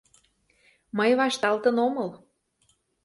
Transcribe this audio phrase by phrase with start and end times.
[0.97, 2.09] Мый вашталтын омыл.